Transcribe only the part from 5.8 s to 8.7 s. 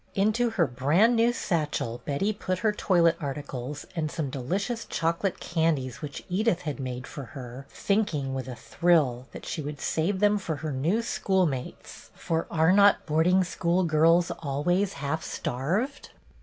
which Edith had made for her, thinking, with a